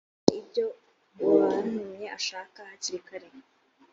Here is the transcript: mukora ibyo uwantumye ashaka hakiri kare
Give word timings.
mukora 0.07 0.33
ibyo 0.39 0.65
uwantumye 1.23 2.07
ashaka 2.17 2.59
hakiri 2.69 2.99
kare 3.07 3.27